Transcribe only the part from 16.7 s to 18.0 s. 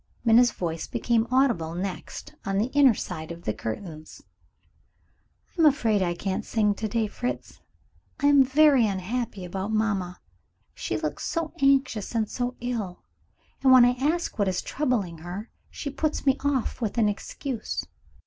with an excuse."